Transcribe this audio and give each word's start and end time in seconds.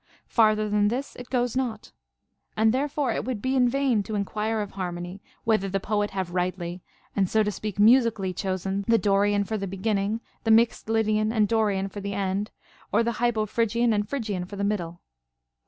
Farther 0.25 0.67
than 0.67 0.87
this 0.87 1.15
it 1.15 1.29
goes 1.29 1.55
not. 1.55 1.91
And 2.57 2.73
therefore 2.73 3.11
it 3.11 3.23
would 3.23 3.39
be 3.39 3.55
in 3.55 3.69
vain 3.69 4.01
to 4.01 4.15
enquire 4.15 4.59
of 4.59 4.71
harmony, 4.71 5.21
whether 5.43 5.69
the 5.69 5.79
poet 5.79 6.09
have 6.09 6.33
rightly 6.33 6.81
and 7.15 7.29
(so 7.29 7.43
to 7.43 7.51
speak) 7.51 7.77
musically 7.77 8.33
chosen 8.33 8.83
the 8.87 8.97
Dorian 8.97 9.43
for 9.43 9.59
the 9.59 9.67
beginning, 9.67 10.19
the 10.43 10.49
mixed 10.49 10.89
Lydian 10.89 11.31
and 11.31 11.47
Dorian 11.47 11.87
for 11.87 12.01
the 12.01 12.15
end, 12.15 12.49
or 12.91 13.03
the 13.03 13.17
Hypophrygian 13.21 13.93
and 13.93 14.09
Phrygian 14.09 14.45
for 14.45 14.55
the 14.55 14.63
middle. 14.63 15.01